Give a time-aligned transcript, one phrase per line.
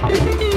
[0.00, 0.08] 好。
[0.10, 0.47] 的